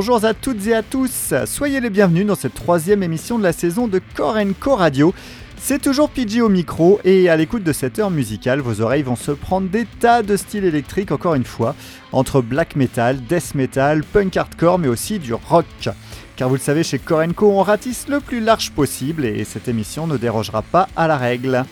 [0.00, 3.52] Bonjour à toutes et à tous, soyez les bienvenus dans cette troisième émission de la
[3.52, 5.12] saison de Core Co Radio.
[5.56, 9.16] C'est toujours PG au micro et à l'écoute de cette heure musicale, vos oreilles vont
[9.16, 11.74] se prendre des tas de styles électriques encore une fois,
[12.12, 15.88] entre black metal, death metal, punk hardcore mais aussi du rock.
[16.36, 19.66] Car vous le savez, chez Core Co, on ratisse le plus large possible et cette
[19.66, 21.64] émission ne dérogera pas à la règle.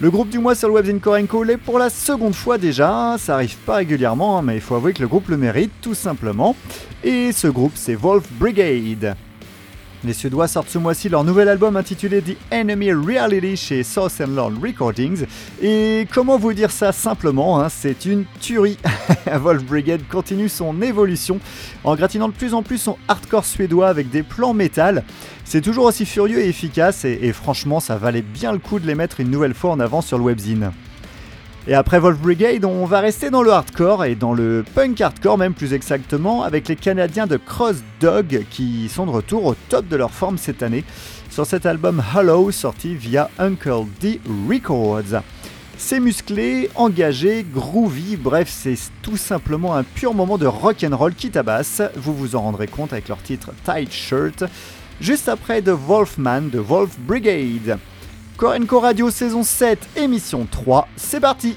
[0.00, 3.34] Le groupe du mois sur le Webzine Korenko l'est pour la seconde fois déjà, ça
[3.34, 6.56] arrive pas régulièrement, hein, mais il faut avouer que le groupe le mérite tout simplement.
[7.04, 9.16] Et ce groupe c'est Wolf Brigade.
[10.04, 14.32] Les Suédois sortent ce mois-ci leur nouvel album intitulé The Enemy Reality chez South and
[14.32, 15.24] Lord Recordings.
[15.62, 18.76] Et comment vous dire ça simplement, hein, c'est une tuerie.
[19.32, 21.40] Wolf Brigade continue son évolution
[21.84, 25.04] en gratinant de plus en plus son hardcore suédois avec des plans métal.
[25.44, 28.94] C'est toujours aussi furieux et efficace et, franchement ça valait bien le coup de les
[28.94, 30.72] mettre une nouvelle fois en avant sur le webzine.
[31.66, 35.38] Et après Wolf Brigade, on va rester dans le hardcore et dans le punk hardcore
[35.38, 39.88] même plus exactement avec les Canadiens de Cross Dog qui sont de retour au top
[39.88, 40.84] de leur forme cette année
[41.30, 45.22] sur cet album Hollow sorti via Uncle D Records.
[45.76, 51.14] C'est musclé, engagé, groovy, bref, c'est tout simplement un pur moment de rock and roll
[51.14, 51.82] qui tabasse.
[51.96, 54.44] Vous vous en rendrez compte avec leur titre Tight Shirt,
[55.00, 57.78] juste après The Wolfman de Wolf Brigade.
[58.36, 61.56] Corenco Radio saison 7, émission 3, c'est parti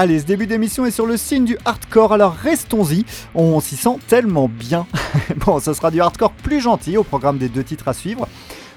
[0.00, 3.04] Allez, ce début d'émission est sur le signe du hardcore, alors restons-y,
[3.34, 4.86] on s'y sent tellement bien.
[5.44, 8.28] bon, ce sera du hardcore plus gentil au programme des deux titres à suivre.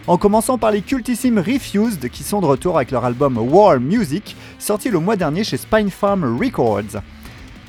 [0.07, 4.35] En commençant par les cultissimes Refused qui sont de retour avec leur album War Music,
[4.57, 7.03] sorti le mois dernier chez Spine Farm Records.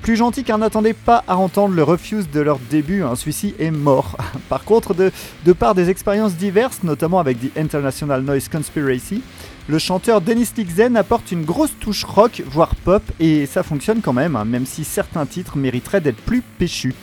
[0.00, 3.70] Plus gentil car n'attendez pas à entendre le refuse de leur début, hein, celui-ci est
[3.70, 4.16] mort.
[4.48, 5.12] Par contre, de,
[5.44, 9.22] de par des expériences diverses, notamment avec The International Noise Conspiracy,
[9.68, 14.12] le chanteur Dennis Zen apporte une grosse touche rock, voire pop, et ça fonctionne quand
[14.12, 16.94] même, hein, même si certains titres mériteraient d'être plus péchus.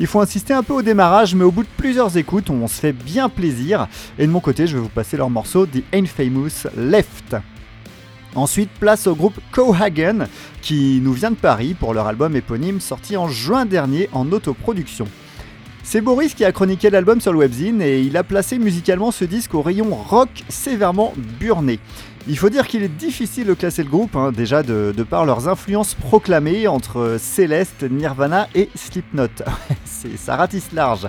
[0.00, 2.80] Il faut insister un peu au démarrage, mais au bout de plusieurs écoutes, on se
[2.80, 3.86] fait bien plaisir.
[4.18, 7.36] Et de mon côté, je vais vous passer leur morceau The Infamous Left.
[8.34, 10.26] Ensuite, place au groupe Cohagen,
[10.62, 15.06] qui nous vient de Paris pour leur album éponyme sorti en juin dernier en autoproduction.
[15.82, 19.24] C'est Boris qui a chroniqué l'album sur le webzine et il a placé musicalement ce
[19.24, 21.80] disque au rayon rock sévèrement burné.
[22.28, 25.48] Il faut dire qu'il est difficile de classer le groupe, hein, déjà de, par leurs
[25.48, 29.28] influences proclamées entre Céleste, Nirvana et Slipknot.
[30.16, 31.08] ça ratisse large.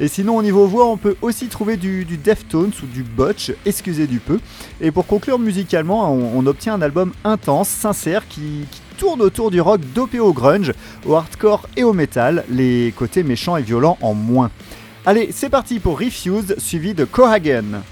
[0.00, 4.06] Et sinon, au niveau voix, on peut aussi trouver du, Deftones ou du Botch, excusez
[4.08, 4.40] du peu.
[4.80, 8.66] Et pour conclure musicalement, on, obtient un album intense, sincère, qui,
[8.98, 10.72] tourne autour du rock dopé au grunge,
[11.06, 14.50] au hardcore et au metal, les côtés méchants et violents en moins.
[15.06, 17.82] Allez, c'est parti pour Refused, suivi de Cohagen.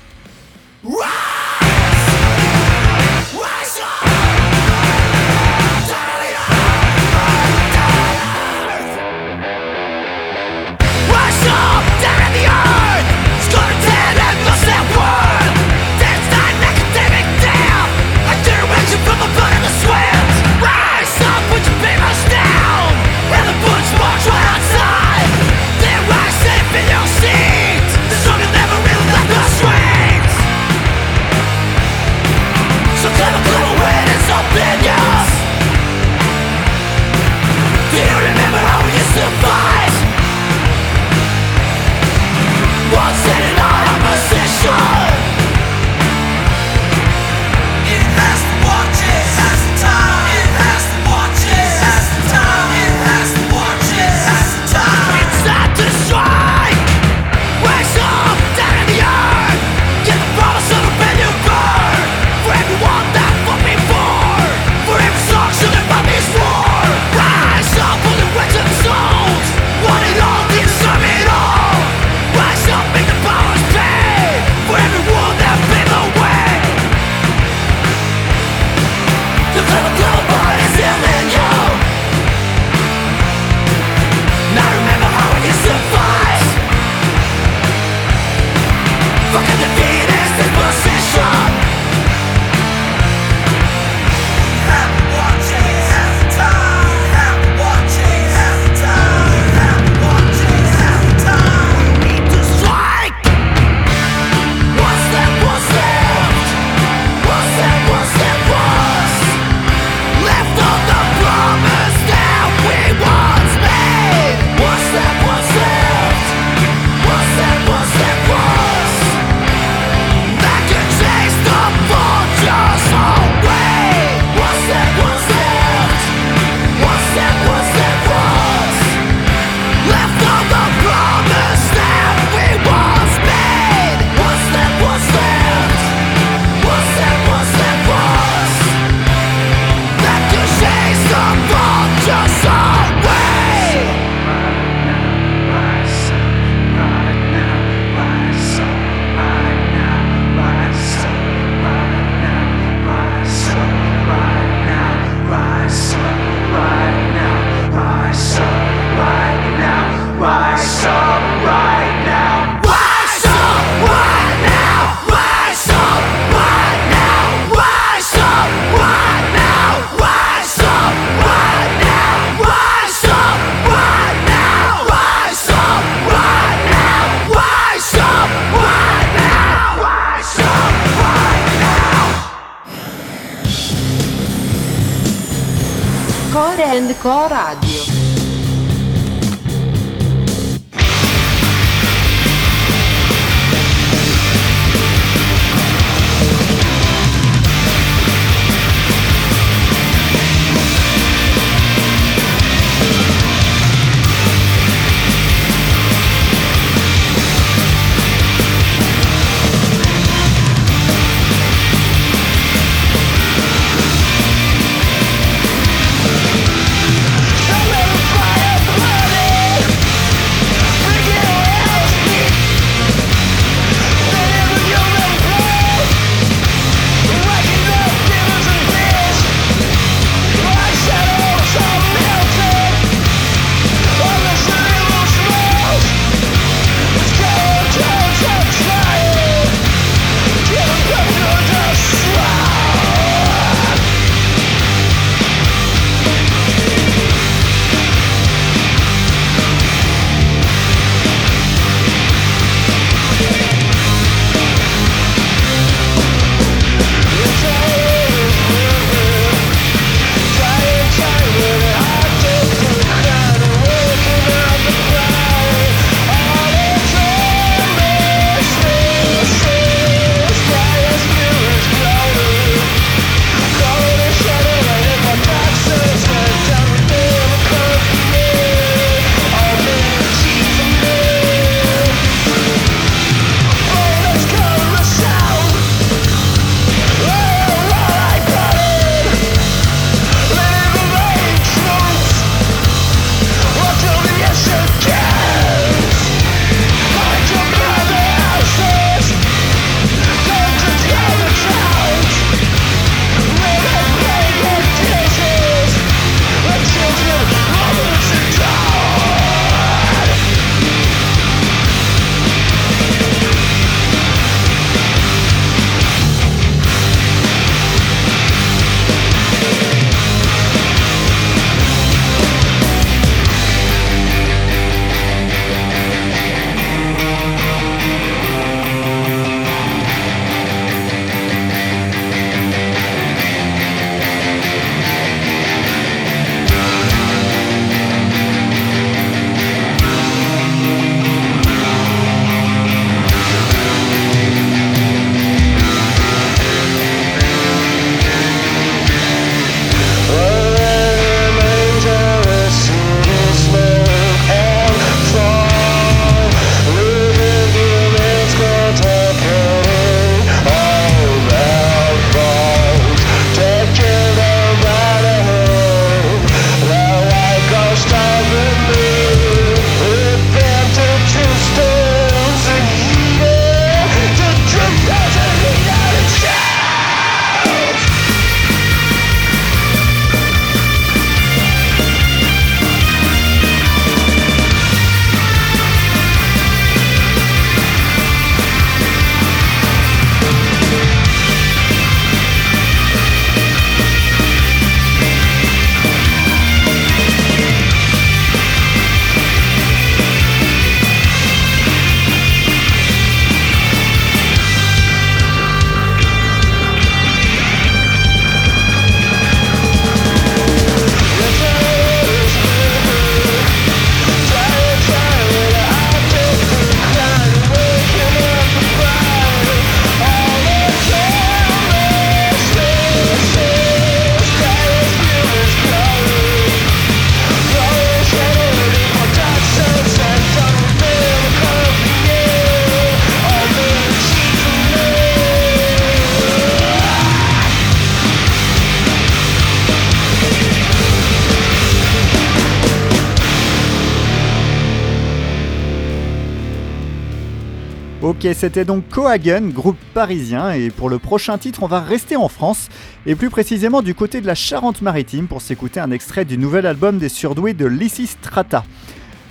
[448.07, 452.29] Ok, c'était donc Cohagen, groupe parisien, et pour le prochain titre, on va rester en
[452.29, 452.69] France,
[453.05, 456.99] et plus précisément du côté de la Charente-Maritime, pour s'écouter un extrait du nouvel album
[456.99, 458.63] des surdoués de Lysistrata.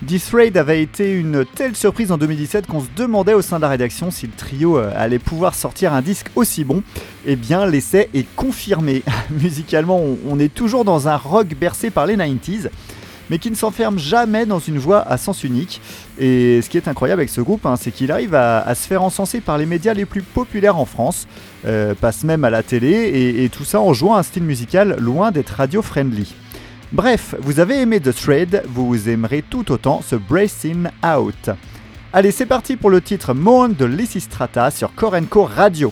[0.06, 3.62] This Raid avait été une telle surprise en 2017 qu'on se demandait au sein de
[3.62, 6.84] la rédaction si le trio euh, allait pouvoir sortir un disque aussi bon.
[7.26, 9.04] Eh bien, l'essai est confirmé.
[9.30, 12.70] Musicalement, on est toujours dans un rock bercé par les 90s
[13.30, 15.82] mais qui ne s'enferme jamais dans une voix à sens unique.
[16.20, 19.04] Et ce qui est incroyable avec ce groupe, hein, c'est qu'il arrive à, se faire
[19.04, 21.28] encenser par les médias les plus populaires en France,
[21.66, 25.32] euh, passe même à la télé, et, tout ça en jouant un style musical loin
[25.32, 26.34] d'être radio-friendly.
[26.92, 31.50] Bref, vous avez aimé The Thread, vous aimerez tout autant ce Bracing Out.
[32.14, 35.92] Allez, c'est parti pour le titre Moan de Lysistrata sur Korenko Radio.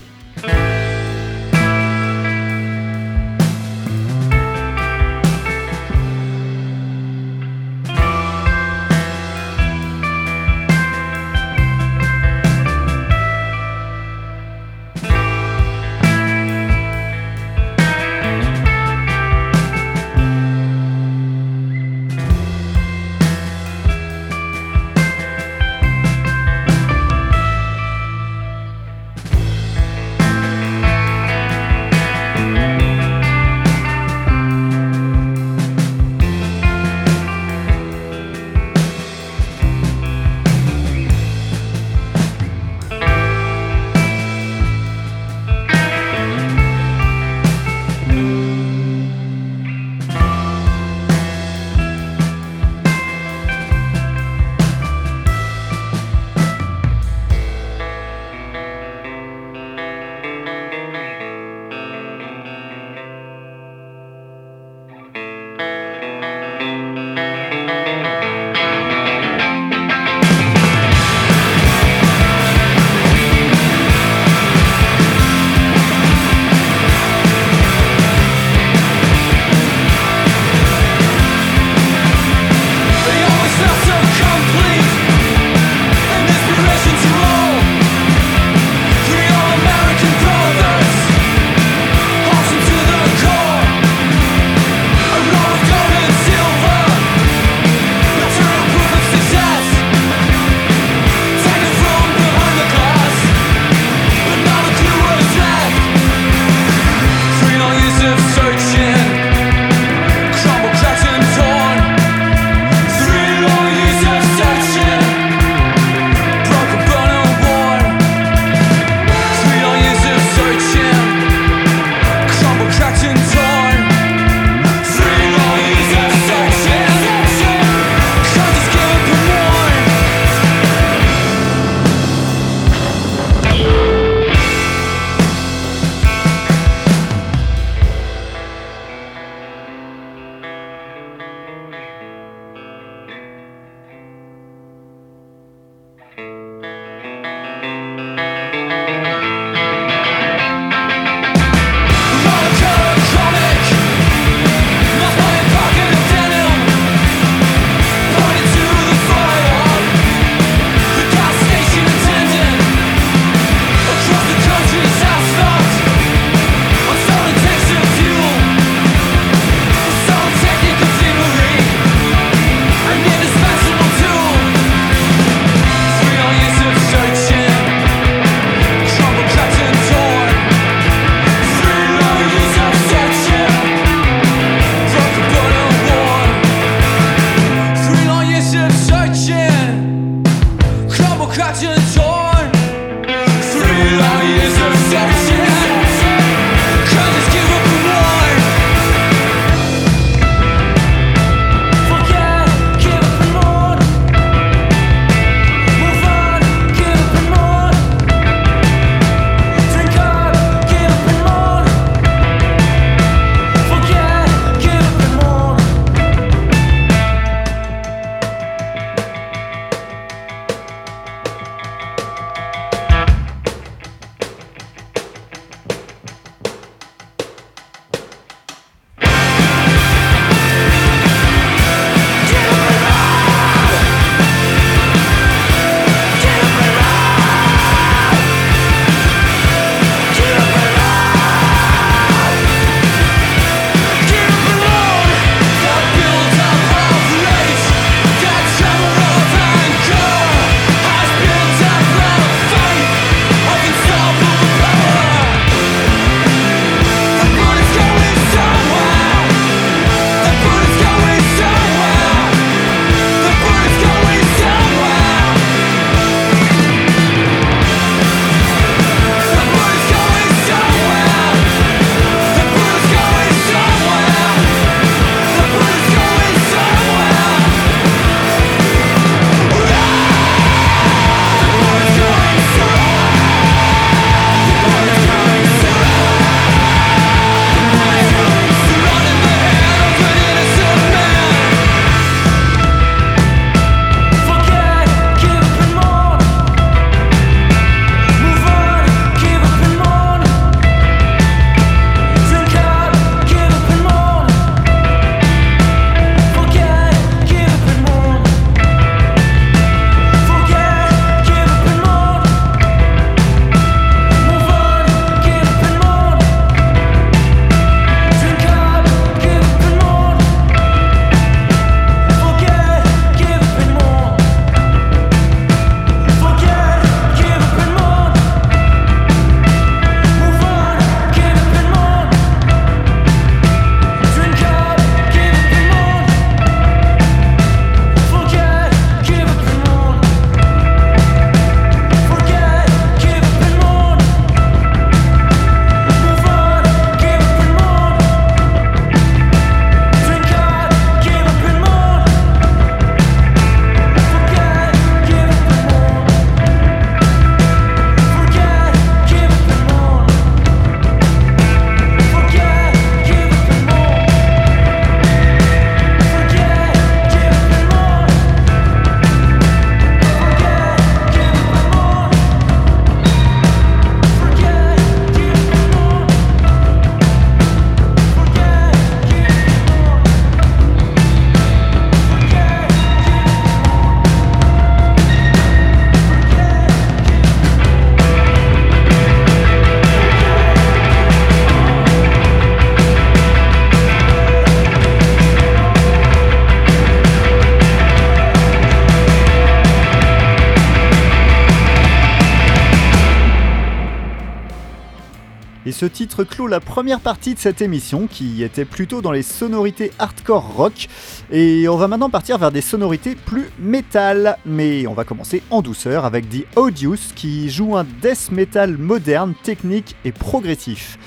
[405.73, 409.91] Ce titre clôt la première partie de cette émission qui était plutôt dans les sonorités
[409.99, 410.87] hardcore rock.
[411.31, 414.37] Et on va maintenant partir vers des sonorités plus métal.
[414.45, 419.33] Mais on va commencer en douceur avec The Odious qui joue un death metal moderne,
[419.43, 420.97] technique et progressif.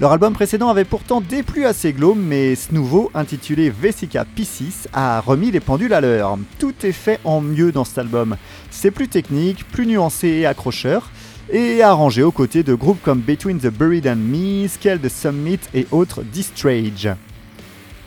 [0.00, 5.20] Leur album précédent avait pourtant déplu assez glaume, mais ce nouveau, intitulé Vesica P6, a
[5.20, 6.36] remis les pendules à l'heure.
[6.58, 8.36] Tout est fait en mieux dans cet album.
[8.70, 11.10] C'est plus technique, plus nuancé et accrocheur
[11.50, 15.60] et arrangé aux côtés de groupes comme Between the Buried and Me, Scale the Summit
[15.74, 17.08] et autres Distrage.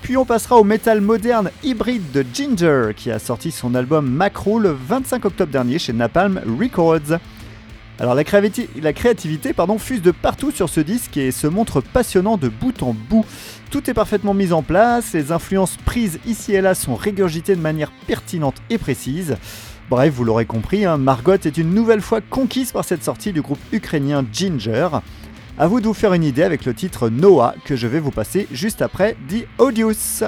[0.02, 4.60] Puis on passera au métal moderne hybride de Ginger qui a sorti son album Macro
[4.60, 7.20] le 25 octobre dernier chez Napalm Records.
[8.00, 12.48] Alors la, créativité, pardon, fuse de partout sur ce disque et se montre passionnant de
[12.48, 13.26] bout en bout.
[13.72, 17.62] Tout est parfaitement mis en place, les influences prises ici et là sont régurgitées de
[17.62, 19.36] manière pertinente et précise.
[19.90, 23.42] Bref, vous l'aurez compris, hein, Margot est une nouvelle fois conquise par cette sortie du
[23.42, 24.90] groupe ukrainien Ginger.
[25.58, 28.12] A vous de vous faire une idée avec le titre Noah que je vais vous
[28.12, 30.26] passer juste après The Odious.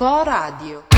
[0.00, 0.89] Co Radio.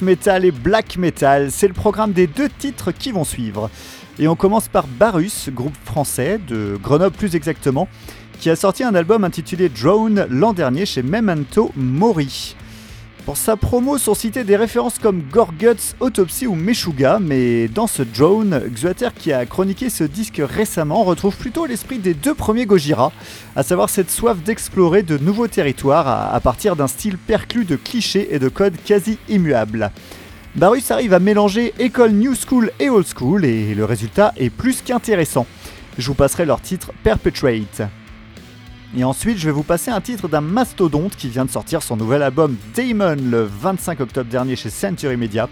[0.00, 3.70] Metal et black metal, c'est le programme des deux titres qui vont suivre.
[4.18, 7.88] Et on commence par Barus, groupe français, de Grenoble plus exactement,
[8.38, 12.54] qui a sorti un album intitulé Drone l'an dernier chez Memento Mori.
[13.24, 18.02] Pour sa promo sont citées des références comme Gorguts, Autopsy ou Meshuga, mais dans ce
[18.02, 23.12] drone, Xuater qui a chroniqué ce disque récemment retrouve plutôt l'esprit des deux premiers Gojira,
[23.54, 28.34] à savoir cette soif d'explorer de nouveaux territoires à, partir d'un style perclus de clichés
[28.34, 29.92] et de codes quasi immuables.
[30.56, 34.82] Barus arrive à mélanger école new school et old school et le résultat est plus
[34.82, 35.46] qu'intéressant.
[35.96, 37.82] Je vous passerai leur titre Perpetrate.
[38.94, 41.96] Et ensuite, je vais vous passer un titre d'un mastodonte qui vient de sortir son
[41.96, 45.48] nouvel album Damon le 25 octobre dernier chez Century Media.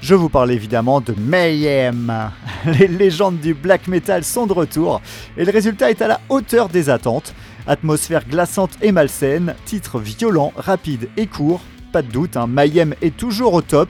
[0.00, 2.30] Je vous parle évidemment de Mayhem.
[2.78, 5.00] Les légendes du black metal sont de retour
[5.36, 7.34] et le résultat est à la hauteur des attentes.
[7.66, 11.62] Atmosphère glaçante et malsaine, titre violent, rapide et court.
[11.90, 13.88] Pas de doute, hein, Mayhem est toujours au top.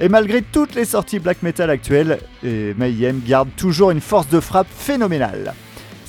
[0.00, 4.66] Et malgré toutes les sorties black metal actuelles, Mayhem garde toujours une force de frappe
[4.68, 5.54] phénoménale.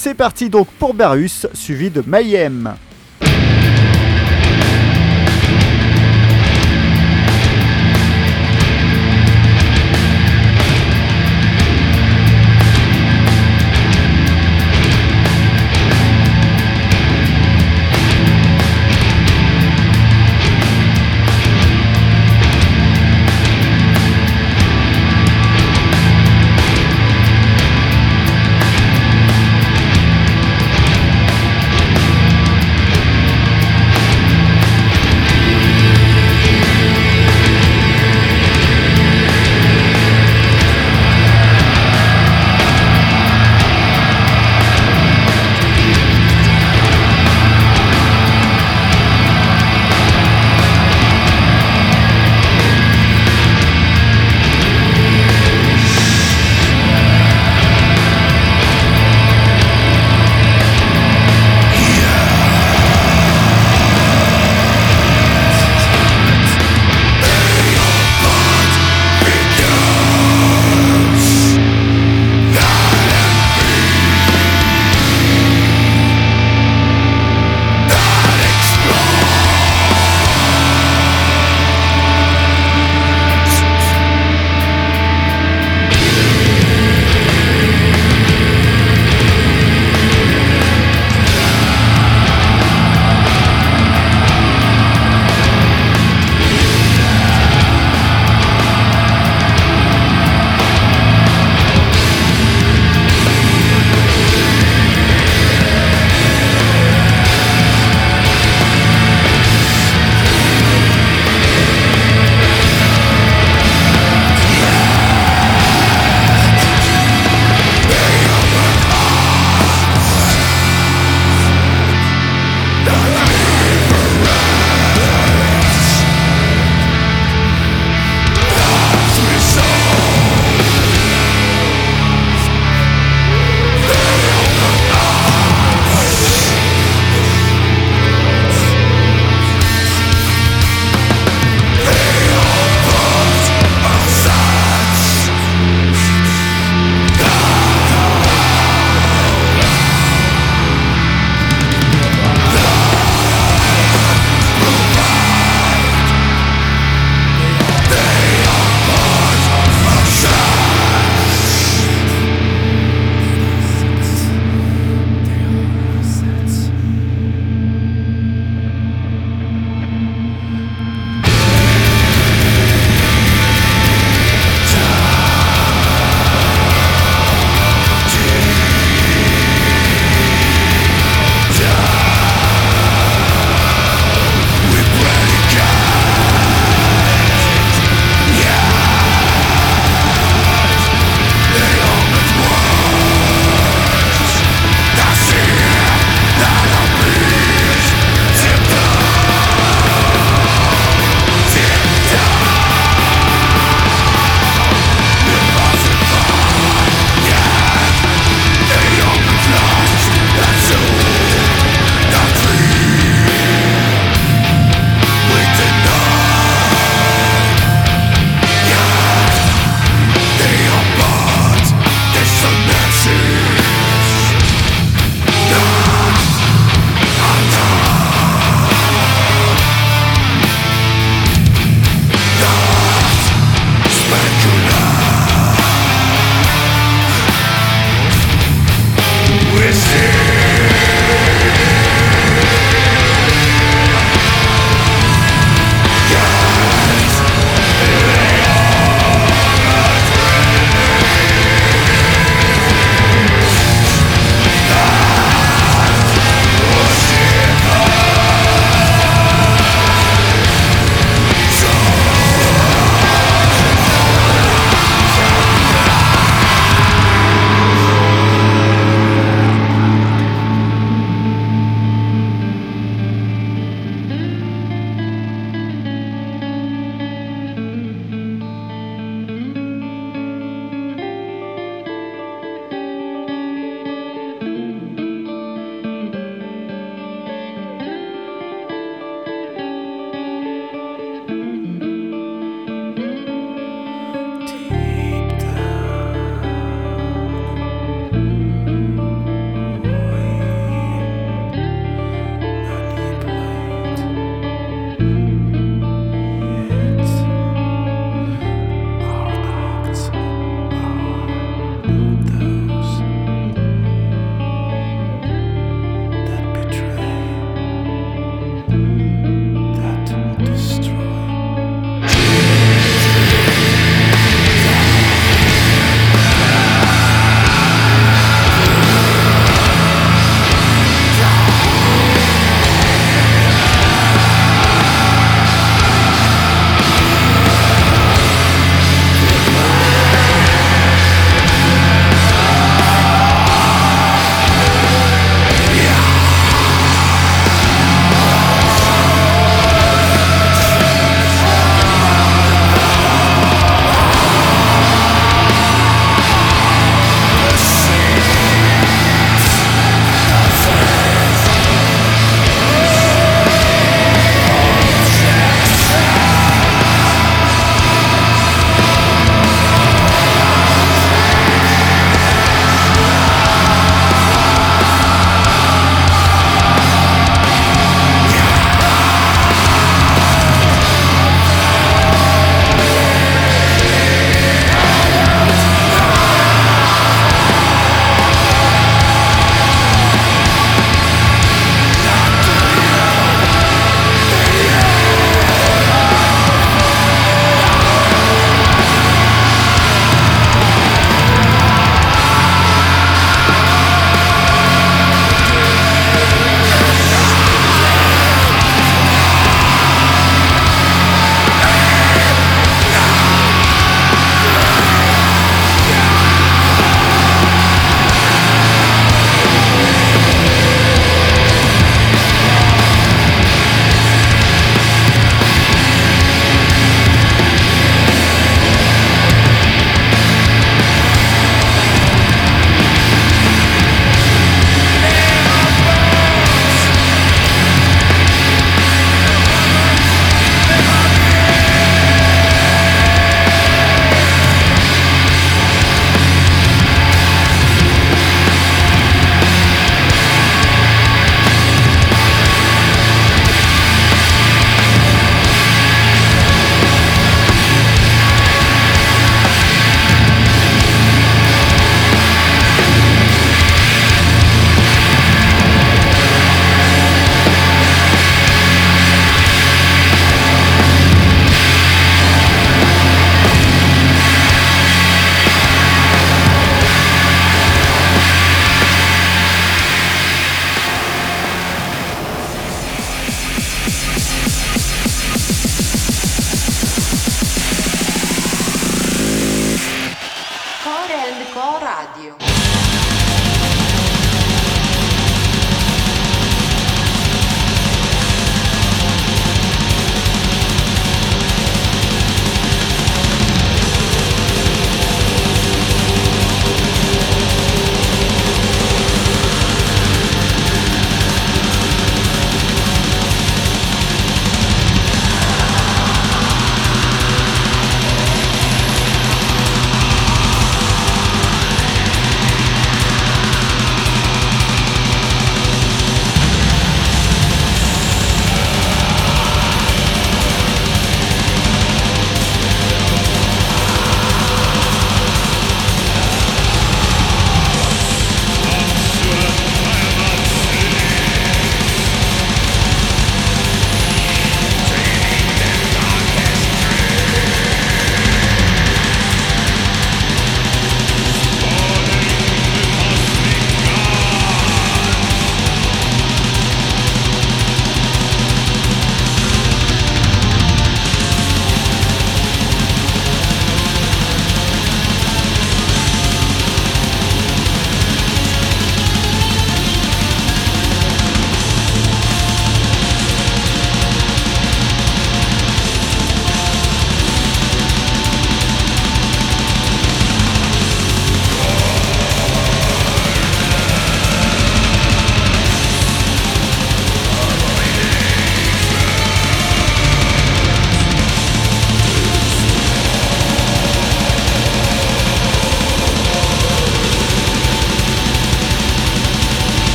[0.00, 2.76] C'est parti donc pour Barus, suivi de Mayhem.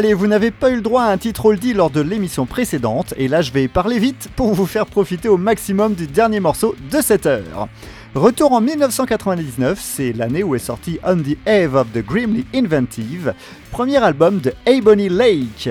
[0.00, 3.12] Allez, vous n'avez pas eu le droit à un titre oldie lors de l'émission précédente,
[3.18, 6.74] et là je vais parler vite pour vous faire profiter au maximum du dernier morceau
[6.90, 7.68] de cette heure.
[8.14, 13.34] Retour en 1999, c'est l'année où est sorti On the Eve of the Grimly Inventive,
[13.72, 15.68] premier album de Ebony Lake.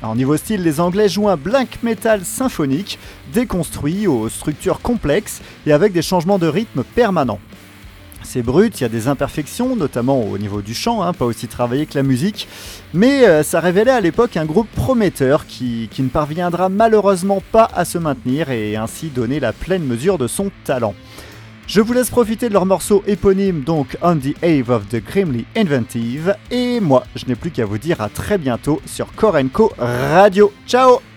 [0.00, 3.00] Alors niveau style, les Anglais jouent un black metal symphonique,
[3.32, 7.40] déconstruit aux structures complexes et avec des changements de rythme permanents.
[8.24, 11.46] C'est brut, il y a des imperfections, notamment au niveau du chant, hein, pas aussi
[11.46, 12.48] travaillé que la musique,
[12.92, 17.70] mais euh, ça révélait à l'époque un groupe prometteur qui, qui ne parviendra malheureusement pas
[17.74, 20.94] à se maintenir et ainsi donner la pleine mesure de son talent.
[21.66, 25.46] Je vous laisse profiter de leur morceau éponyme, donc On the Ave of the Grimly
[25.56, 30.52] Inventive, et moi, je n'ai plus qu'à vous dire à très bientôt sur Korenko Radio.
[30.66, 31.13] Ciao